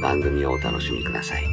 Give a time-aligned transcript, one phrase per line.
[0.00, 1.44] 番組をお楽しみください。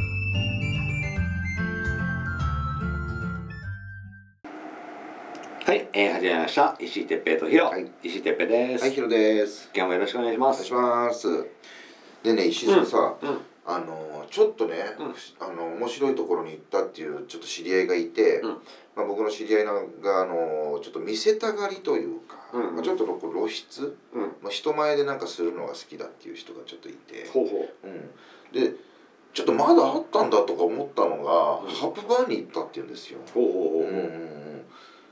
[5.66, 6.74] はい、えー、始めました。
[6.80, 7.66] 石井哲平とヒロ。
[7.66, 8.82] はい石井哲平です。
[8.82, 9.70] はい、ヒロです。
[9.74, 10.72] 今日もよろしくお願いします。
[10.72, 11.46] お願いします。
[12.22, 15.14] でね、石井さんさ、うん、あのちょっとね、うん
[15.46, 18.50] あの面白いところに行ったっていうちょっと知り合いがいて、うん
[18.96, 24.22] まあ僕の知り合いのがあのちょっと見せたがりというか、うんまあちょっとこう露出、うん。
[24.42, 28.10] まあ人前でなんかするのが好きだっていう人がちょっといて、ほうほうん、
[28.52, 28.72] で。
[29.34, 33.20] ちょっとまだあったんだとか思ったのが、うんハプバーに行ったって言うんですよ。
[33.20, 33.30] う。
[33.30, 34.64] ほうほうほううん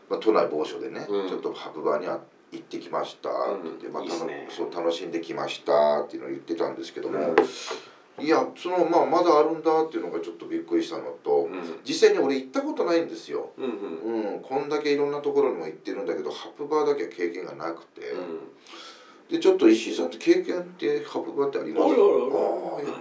[0.09, 2.19] まあ、都内某所でね、うんちょっとハプバーにあ
[2.51, 7.37] 行ってきましたって言って、うんまあいいっすねそう楽しんできましたっていうのを言ってたんですけども、
[8.19, 11.81] いやそのまあまだあるんだっていうのがちょっとびっくりしたのと、うん。
[11.85, 13.51] 実際に俺行ったことないんですよ。
[13.59, 14.35] うんうん。
[14.35, 18.51] うん、こんだけいろんなところにも行ってるんだけどハプバーだけは経験がなくて、うん。
[19.29, 21.93] でちょっと石井さんって経験ってハプバーってあります？
[21.93, 21.97] あ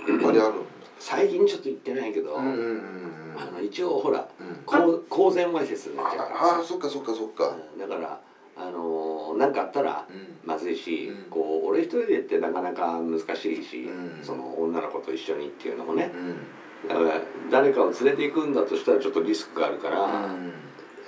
[0.09, 0.39] やっぱり。
[0.39, 0.55] ある
[0.97, 4.61] 最近ちょっと行ってないけど、あの一応ほらうん。
[4.65, 7.77] 公公然わいせつになっちゃうからああそっかそっかそっか、うん。
[7.77, 8.17] だから
[8.55, 10.37] あのーなんかあったらうん。
[10.43, 11.29] まずいし、うん。
[11.29, 14.23] こう俺一人でってなかなか難しいし、うん。
[14.23, 16.09] その女の子と一緒にっていうのもね。
[16.13, 16.87] うん。
[16.87, 17.21] だから
[17.51, 20.53] 誰かを連れて行くんだとしたらちょっとリスクがあるから、うん。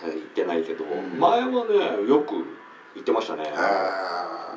[0.03, 1.17] 行ってないけど、ん。
[1.17, 3.51] 前はねよく行ってましたね。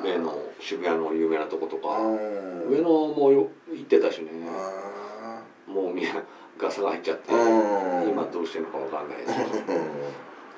[0.03, 2.69] 例の渋谷の有名なとことか、うん。
[2.69, 6.11] 上野もよ行ってたしね、あもうみんな
[6.57, 9.49] ガサが入っちゃって、今どうしてるのかわかんないですけど。
[9.73, 9.81] うん。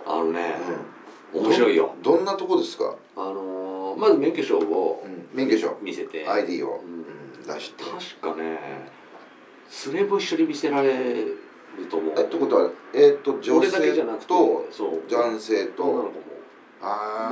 [0.05, 0.55] あのね、
[1.33, 1.45] うん。
[1.45, 1.95] 面白いよ。
[2.03, 5.77] どんなとこですか、あのーまず免許証をうん、免許証。
[5.81, 6.81] 見せて、ID を、
[7.45, 7.83] 出して。
[7.83, 8.59] 確かね
[9.85, 11.37] 連れも一緒に見せられる
[11.89, 12.13] と思う。
[12.17, 14.67] えってことはえっ、と女俺だけじゃ性なくてと
[15.09, 15.83] 男性と。
[15.83, 16.23] 女の子も。
[16.81, 17.31] あ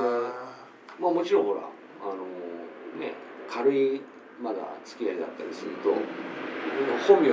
[0.99, 2.50] まあもちろんほらあのー
[2.99, 3.13] ね
[3.49, 4.01] 軽い
[4.41, 5.93] まだ付き合いだったりすると、
[7.07, 7.29] 本名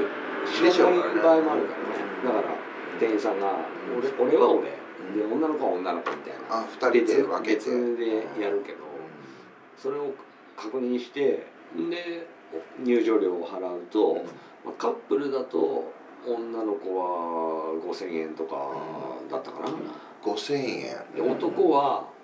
[0.46, 2.08] 知らない場合もあるからね。
[2.24, 2.54] だから
[3.00, 3.58] 店員さんが
[3.96, 4.28] 「俺。
[4.28, 4.69] 俺は俺」
[5.16, 6.58] で女の子は女の子みたいな。
[6.58, 7.54] あ二人で分けて。
[7.56, 8.78] 別でやるけど
[9.76, 10.12] それを
[10.56, 11.46] 確認して
[11.88, 12.26] で
[12.82, 14.14] 入場料を払うと、
[14.64, 15.92] まあ、カップルだと
[16.26, 18.56] 女の子は5,000円とか
[19.30, 19.69] だったかな、
[20.22, 20.96] 5000円。
[21.14, 22.17] で男は、うん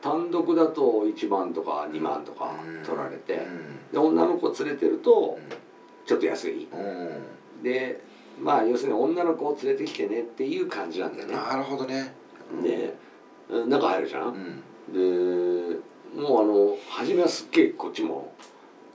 [0.00, 2.54] 単独だと1万とか2万とか
[2.84, 3.46] 取られて、
[3.92, 5.38] で女の子連れてると
[6.06, 6.68] ちょっと安い。
[7.62, 8.00] で
[8.40, 11.34] まあ要するに女の子を連れてきてねっていう感じなんだよね。
[11.34, 12.14] なるほどね。
[12.62, 12.94] で
[13.50, 14.34] うん中入るじゃうん。
[14.34, 15.80] んで
[16.14, 18.32] もうあの初めはすっげえこっちも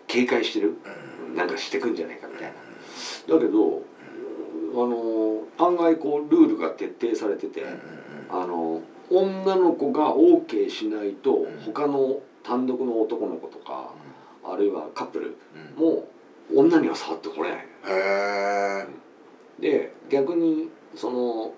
[0.07, 0.77] 警戒してる。
[1.29, 1.35] うん。
[1.35, 2.53] なんかしてくんじゃないかみたい
[3.27, 3.35] な。
[3.35, 3.83] だけど
[4.73, 7.63] あの案外こうルールが徹底されてて
[8.29, 11.59] あの女の子が OK しないとうん。
[11.61, 13.93] 他の単独の男の子とか
[14.43, 15.35] あるいはカップル
[15.75, 16.07] も
[16.53, 17.67] 女には触ってこれない。
[19.59, 21.53] で逆にその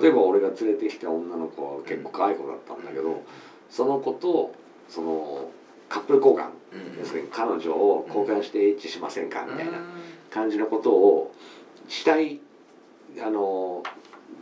[0.00, 3.22] 例えば俺が連れてきた女の子は結構可愛い子だったんだけど
[3.68, 4.54] その子と
[4.88, 5.50] その
[5.88, 6.48] カップル交換。
[6.98, 9.72] 要するに彼女を交換してエッチしませんかみたいな
[10.30, 11.34] 感じのことを
[11.88, 12.40] したい
[13.20, 13.82] あの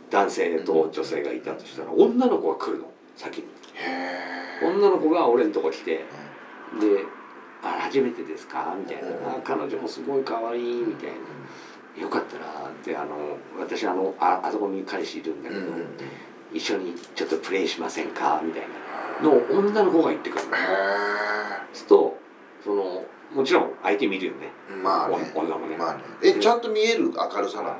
[0.09, 3.47] 男性と女性がいたとしたら女の子が来るの先に。
[4.63, 6.05] 女の子が俺のとこ来てで
[7.63, 11.15] 「あ初めてですか?」みたいな「あ彼女もすごい可愛いみたいな
[12.01, 15.61] 「よかったら」ってあの私あのああそこに彼氏いるんだけど、
[16.53, 18.39] 一緒にちょっとプレイしませんか？
[18.43, 18.67] みたいな。
[19.23, 20.55] のを女の子が言ってくるの。
[20.55, 20.59] へ
[21.73, 22.17] そうすると
[22.63, 24.51] そのもちろん相手見るよね。
[24.69, 25.31] えまあね。
[25.35, 25.77] お女もね。
[25.77, 26.01] まあね。
[26.23, 27.77] えちゃんと見える明るさなの？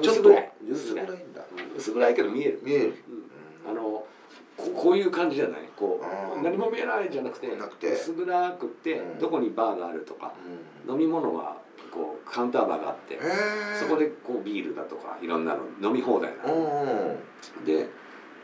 [0.00, 0.52] ちょっと薄暗い。
[0.68, 1.40] 薄薄暗いんだ。
[1.40, 2.94] うん薄暗いけど見える、見える。
[3.64, 3.70] うん。
[3.70, 4.04] あの
[4.56, 5.60] ここういう感じじゃない。
[5.76, 6.00] こ
[6.36, 7.92] う何も見えないじゃなくてなくて。
[7.92, 9.18] 薄暗くってうん。
[9.18, 10.32] どこにバーがあるとか
[10.86, 10.92] うん。
[10.92, 11.56] 飲み物が
[11.90, 13.18] こうカウンターバーがあって
[13.78, 17.16] そこでこうビールだとかいろんなの飲み放題なうの
[17.66, 17.86] で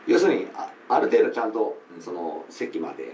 [0.05, 2.01] 要するにあある程度ちゃんとうん。
[2.01, 3.09] その席までうん。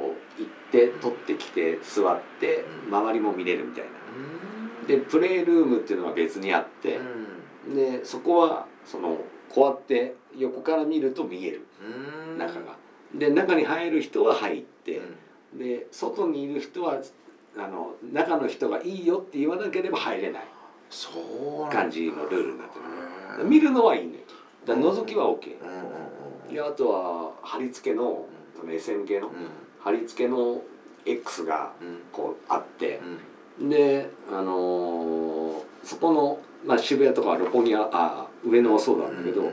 [0.00, 2.94] こう行って取ってきて座ってうん。
[2.94, 3.90] 周りも見れるみたいな。
[3.90, 4.49] うん
[4.90, 6.98] でプレイルームっていうのが別にあって
[7.74, 11.66] でそこはそのこうやって横から見ると見える。
[11.82, 12.38] うん。
[12.38, 12.76] 中が。
[13.14, 15.00] で中に入る人は入って
[15.52, 15.58] うん。
[15.58, 17.00] で外にいる人は
[17.58, 20.44] あの中の人がいいよって言わなければ入れない。
[21.70, 22.78] 感じのルールになって
[23.42, 23.44] る。
[23.48, 24.24] 見るのはいいね
[24.66, 28.26] だから覗きは OK うんうんであとは貼り付けの
[28.58, 29.34] その SM 系のうん。
[29.80, 30.62] 貼り付けの
[31.04, 31.98] X がうん。
[32.12, 33.18] こうあってうん
[33.60, 39.50] であのーそこの、まあ、渋谷とか六本木はあ上野はそうなんだけど、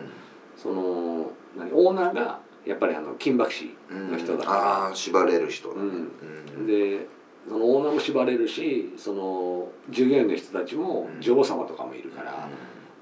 [0.57, 4.51] その何オーナーがやっぱりあの金箔師うんの人だか
[4.87, 5.81] ああ縛れる人だね。
[5.81, 6.11] うん。
[6.59, 7.07] うんで
[7.47, 11.21] そのオーナーも縛れるしその従業員の人たちもうん。
[11.21, 12.49] 女王様とかもいるから、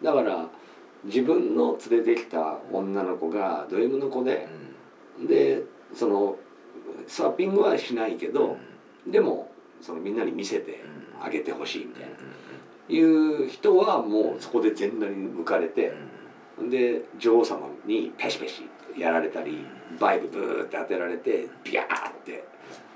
[0.03, 0.47] だから
[1.03, 4.47] 自分の連れてきた女の子がド M の子で
[5.27, 5.63] で
[5.95, 6.37] その
[7.07, 8.57] スワッピングはしないけど、
[9.07, 9.51] でも
[9.81, 10.83] そのみんなに見せて
[11.21, 12.15] あげてほしいみたいな、
[12.89, 15.93] いう人はもうそこで全裸に向かれて、
[16.69, 19.65] で女王様にペシペシやられたり
[19.99, 22.45] バイブブーって当てられてビャーって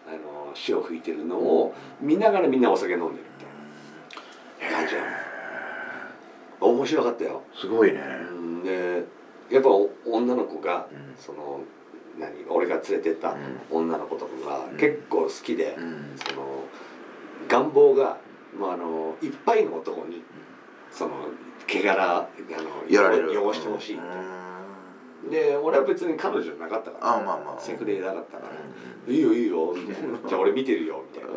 [0.07, 4.77] あの潮吹いてるのを見ながらみんなお酒飲んでるみたいな。
[4.79, 5.07] 感じなの
[6.67, 8.01] 面白かったよ、すごいね。
[8.31, 9.03] うんで
[9.49, 11.15] やっぱお女の子がうん。
[11.17, 11.61] その
[12.17, 13.35] 何俺が連れてった
[13.71, 14.77] 女の子とかがうん。
[14.77, 16.15] 結構好きで、うん。
[16.15, 16.63] その
[17.49, 18.17] 願望が、
[18.57, 20.23] まあ、あのいっぱいの男に
[20.91, 21.15] その
[21.67, 23.43] 毛柄あのやられる。
[23.43, 25.29] 汚してほしい、うん。
[25.29, 27.59] で俺は別に彼女なかったからあまあまあ。
[27.59, 28.51] セフレなかったから
[29.07, 31.29] 「ういいよいいよ」みたいな「じゃあ俺見てるよ」みたい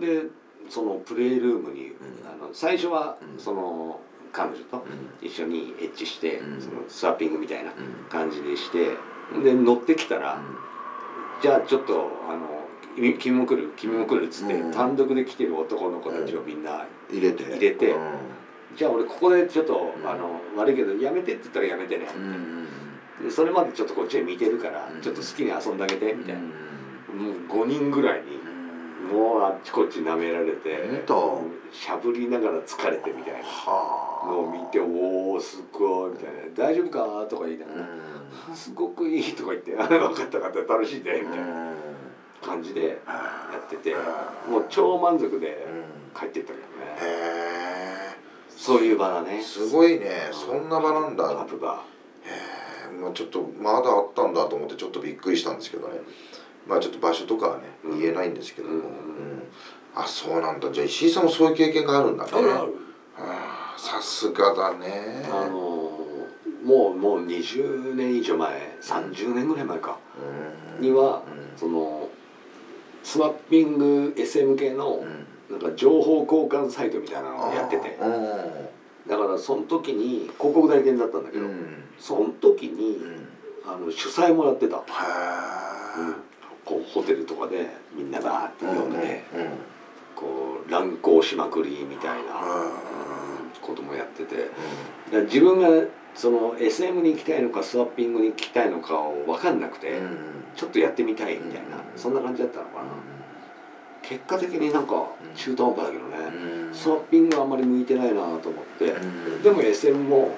[0.00, 0.26] で
[0.68, 1.92] そのプレイルームに、ん。
[2.24, 3.38] あの最初はうん。
[3.38, 4.00] その
[4.32, 4.84] 彼女と
[5.20, 6.60] 一緒にエッチして、うん。
[6.60, 8.08] そのスワッピングみたいなうん。
[8.08, 8.96] 感じでして
[9.42, 10.40] で乗ってきたら、
[11.40, 12.66] じゃあちょっとあの
[12.96, 13.72] 君君も来る？
[13.76, 14.72] 君も来るっつって、うん。
[14.72, 17.90] 単独で来てる男の子たちをみんな、入れて入れて。
[17.90, 18.12] うん。
[18.76, 22.66] じゃあ俺ここでちょっと、うんあの悪いけどやめてって言ったらやめてね、うん
[23.22, 25.00] でそれまでちょっとこっちで見てるから、うん。
[25.00, 26.48] ちょっと好きに遊んであげてみたいな、うん。
[27.56, 28.38] もう5人ぐらいに
[29.12, 31.42] もうあっちこっち舐められてほんと
[31.72, 33.40] しゃぶりながら疲れてみたいな。
[33.40, 34.10] はあ。
[34.26, 37.86] のを見て「おおすごい」みたいな「大丈夫か?」とか言いながらう
[38.54, 40.74] 「すごくいい」とか言って「あ分かった分かった。
[40.74, 41.44] 楽しいね」みたいな。
[41.72, 41.89] ん
[42.42, 42.88] 感じでや
[43.52, 43.94] やってて
[44.48, 46.18] もう超満足でうん。
[46.18, 46.96] 帰ってったけどね。
[47.00, 48.16] へ
[48.48, 49.42] そういう場だえね。
[49.42, 50.28] すごいね。
[50.32, 51.24] そんな場なんだ。
[51.24, 51.82] ハプバ
[52.24, 52.28] へ
[52.90, 56.00] えまあちょっとまだあったんだと思ってちょっとびっくりしたんですけどね。
[56.66, 58.00] まあちょっと場所とかはねうん。
[58.00, 58.82] 言えないんですけども、うん。
[58.82, 59.48] うん。
[59.94, 60.70] あそうなんだ。
[60.70, 62.30] じゃあ石井さんもそういう経験があるんだね。
[62.32, 62.68] ー
[63.18, 65.26] あさすがだね。
[65.30, 65.90] あのー
[66.62, 69.96] もうもう20年以上前30年ぐらい前か。
[70.78, 70.82] うん。
[70.82, 71.58] にはうん。
[71.58, 72.09] その
[73.02, 75.26] スワッピング SM 系のうん。
[75.50, 77.96] なんか情報交換サイトみたいなのをやってて。
[79.08, 81.50] だからその時に広告代理店だったんだけど、うん。
[81.50, 83.28] うんその時にうん。
[83.66, 86.12] あの主催もらってた、へえ
[86.64, 89.48] こうホテルとかでみんなバーって呼んで、うん
[90.14, 92.62] こう乱行しまくりみたいな、うん。
[92.62, 92.70] うん
[93.60, 94.48] こともやってて。
[95.24, 100.16] 自分がその SM に行きたいのかスワッピングに行きたいのかを分かんなくて、うん
[100.56, 102.90] ちょっとやってみたいみたいな、うんそんな感じだったのかな、
[104.02, 106.16] 結果的になんか中途半端だけどね、
[106.68, 106.74] うん。
[106.74, 109.42] スワッピングはあんまり向いてないなと思って、うん。
[109.42, 110.36] でも SM も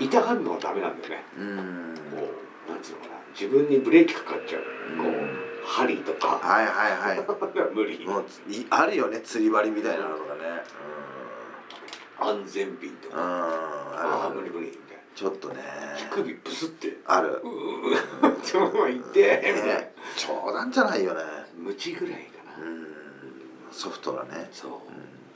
[0.00, 1.24] 痛がるのはダメなんだよね。
[1.38, 1.94] うん。
[2.10, 2.28] こ
[2.68, 3.10] うなんつうのかな。
[3.32, 4.62] 自分にブレーキかかっちゃう、
[4.96, 5.38] こううん。
[5.64, 6.40] 針とか。
[6.42, 7.24] はいはいはい。
[7.74, 8.06] 無理。
[8.06, 10.64] もういあるよね釣り針みたいなのがね。
[12.18, 13.26] 安全ピンとうん、うん、か、
[13.94, 14.78] ああ無理無理
[15.20, 15.56] ちょっとね。
[15.98, 16.96] 手首ブスって。
[17.06, 17.42] ある。
[17.44, 19.92] うーってもいってみたいなね。
[20.16, 21.20] 冗談じゃないよね。
[21.58, 22.86] ムチぐらいかな、うん。
[23.70, 24.70] ソフトなね、そう。
[24.70, 24.78] うん、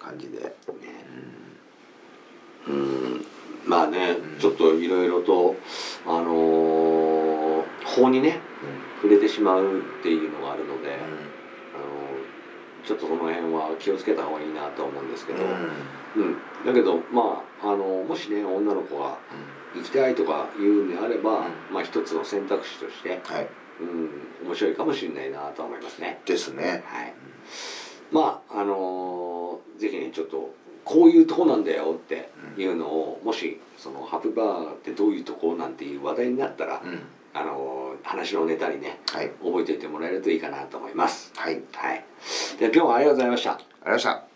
[0.01, 0.55] 感じで、ね。
[2.67, 2.75] うん。
[2.75, 2.79] う
[3.19, 3.27] ん。
[3.67, 4.39] まあね、うん。
[4.39, 5.55] ちょっといろいろと
[6.07, 7.45] あのー
[7.85, 8.41] 法にね
[9.03, 11.05] 触れてしまうっていうのがあるので、あの
[12.83, 16.37] ちょっとその辺は気をつけた方がいいなと思うんですけど、うん。
[16.65, 19.19] だけどまああのもしね女の子が
[19.75, 23.49] 行きたいとか言うんであれば、うまあ一つの選択肢として、はい。
[23.81, 23.85] う
[24.45, 26.21] ん、面白いかもしれないなと思いますね。
[26.25, 26.85] ですね。
[26.87, 27.15] はい、
[28.13, 30.55] まああのーぜひねちょっと
[30.85, 37.01] こういうとこなんだよっていうのをもしそのハプバーってどういうとこなんていう話題になったら、うん。
[37.37, 39.31] あの話のネタにねはい。
[39.43, 41.33] 覚えておいてもらえるといいかなと思います。
[41.35, 41.55] はい。
[41.55, 42.05] ありがとうはい。
[42.61, 43.53] では今日はありがとうございました。
[43.55, 44.34] ございました